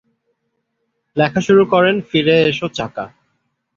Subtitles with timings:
[1.17, 3.05] লেখা শুরু করেন 'ফিরে এসো চাকা'।